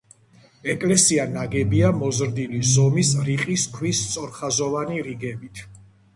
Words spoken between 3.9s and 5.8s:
სწორხაზოვანი რიგებით.